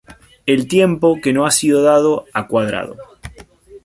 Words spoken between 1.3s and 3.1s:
no ha sido dado a Cuadrado.